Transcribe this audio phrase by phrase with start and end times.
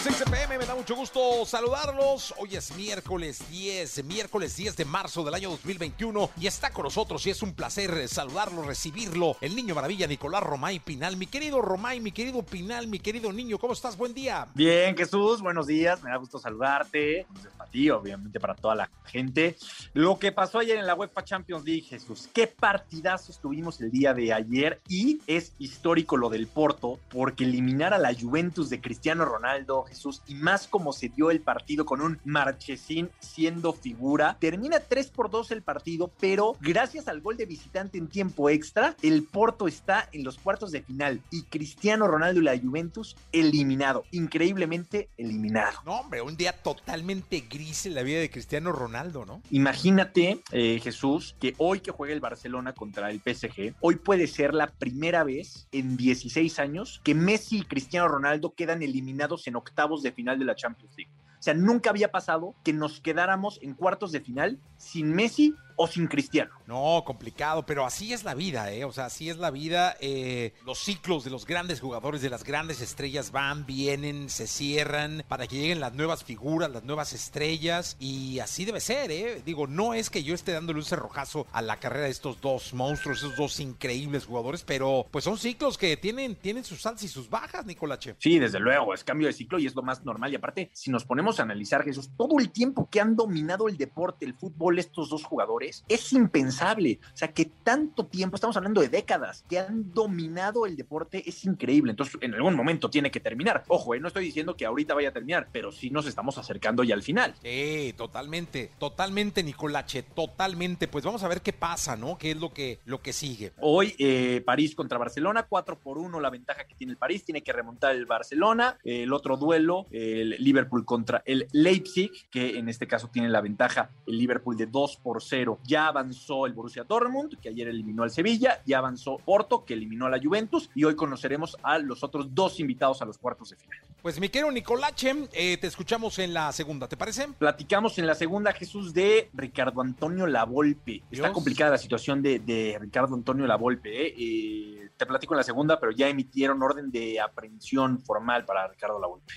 [0.00, 2.32] Entonces, XPM, me da mucho gusto saludarlos.
[2.38, 7.26] Hoy es miércoles 10, miércoles 10 de marzo del año 2021 y está con nosotros
[7.26, 9.36] y es un placer saludarlo, recibirlo.
[9.42, 11.18] El niño maravilla Nicolás Romay Pinal.
[11.18, 13.98] Mi querido Romay, mi querido Pinal, mi querido niño, ¿cómo estás?
[13.98, 14.48] Buen día.
[14.54, 16.02] Bien, Jesús, buenos días.
[16.02, 17.26] Me da gusto saludarte.
[17.58, 19.58] Para ti, obviamente para toda la gente.
[19.92, 22.26] Lo que pasó ayer en la UEFA Champions League, Jesús.
[22.32, 27.80] Qué partidazos tuvimos el día de ayer y es histórico lo del Porto porque eliminó
[27.86, 32.00] a la Juventus de Cristiano Ronaldo, Jesús, y más como se dio el partido con
[32.00, 34.36] un Marchesín siendo figura.
[34.40, 38.96] Termina 3 por 2 el partido, pero gracias al gol de visitante en tiempo extra,
[39.02, 44.04] el Porto está en los cuartos de final y Cristiano Ronaldo y la Juventus eliminado,
[44.12, 45.78] increíblemente eliminado.
[45.84, 49.42] No, hombre, un día totalmente gris en la vida de Cristiano Ronaldo, ¿no?
[49.50, 54.54] Imagínate, eh, Jesús, que hoy que juega el Barcelona contra el PSG, hoy puede ser
[54.54, 60.12] la primera vez en 16 años que Messi Cristiano Ronaldo quedan eliminados en octavos de
[60.12, 61.10] final de la Champions League.
[61.38, 65.86] O sea, nunca había pasado que nos quedáramos en cuartos de final sin Messi o
[65.86, 66.50] sin Cristiano.
[66.66, 68.84] No, complicado, pero así es la vida, ¿eh?
[68.84, 69.96] O sea, así es la vida.
[69.98, 75.24] Eh, los ciclos de los grandes jugadores, de las grandes estrellas van, vienen, se cierran
[75.26, 77.96] para que lleguen las nuevas figuras, las nuevas estrellas.
[77.98, 79.40] Y así debe ser, ¿eh?
[79.42, 82.74] Digo, no es que yo esté dándole un cerrojazo a la carrera de estos dos
[82.74, 87.08] monstruos, esos dos increíbles jugadores, pero pues son ciclos que tienen, tienen sus altas y
[87.08, 88.16] sus bajas, Nicolache.
[88.18, 90.30] Sí, desde luego, es cambio de ciclo y es lo más normal.
[90.30, 93.78] Y aparte, si nos ponemos a analizar, Jesús, todo el tiempo que han dominado el
[93.78, 97.00] deporte, el fútbol, estos dos jugadores, es impensable.
[97.12, 101.44] O sea, que tanto tiempo, estamos hablando de décadas, que han dominado el deporte, es
[101.44, 101.90] increíble.
[101.90, 103.64] Entonces, en algún momento tiene que terminar.
[103.68, 106.84] Ojo, eh, no estoy diciendo que ahorita vaya a terminar, pero sí nos estamos acercando
[106.84, 107.34] ya al final.
[107.42, 110.88] Sí, totalmente, totalmente, Nicolache, totalmente.
[110.88, 112.18] Pues vamos a ver qué pasa, ¿no?
[112.18, 113.52] ¿Qué es lo que, lo que sigue?
[113.60, 117.42] Hoy, eh, París contra Barcelona, 4 por 1 la ventaja que tiene el París, tiene
[117.42, 118.78] que remontar el Barcelona.
[118.84, 123.90] el otro duelo, el Liverpool contra el Leipzig, que en este caso tiene la ventaja
[124.06, 128.10] el Liverpool de 2 por 0 ya avanzó el Borussia Dortmund, que ayer eliminó al
[128.10, 132.34] Sevilla, ya avanzó Porto, que eliminó a la Juventus, y hoy conoceremos a los otros
[132.34, 133.78] dos invitados a los cuartos de final.
[134.02, 137.28] Pues mi querido Nicolache, eh, te escuchamos en la segunda, ¿te parece?
[137.38, 141.02] Platicamos en la segunda, Jesús, de Ricardo Antonio Lavolpe.
[141.10, 144.06] Está complicada la situación de, Ricardo Antonio Lavolpe.
[144.06, 144.14] ¿eh?
[144.16, 148.98] Eh, te platico en la segunda, pero ya emitieron orden de aprehensión formal para Ricardo
[148.98, 149.34] Lavolpe.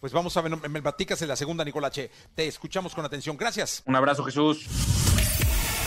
[0.00, 2.10] Pues vamos a ver, me platicas en la segunda, Nicolache.
[2.34, 3.36] Te escuchamos con atención.
[3.36, 3.82] Gracias.
[3.86, 4.66] Un abrazo, Jesús.